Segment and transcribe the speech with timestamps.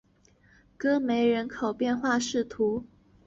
[0.79, 2.17] 戈梅人口变化
[2.49, 2.87] 图示